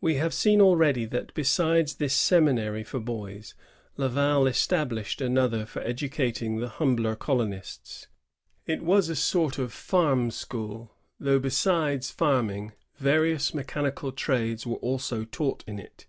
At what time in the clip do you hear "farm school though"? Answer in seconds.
9.72-11.38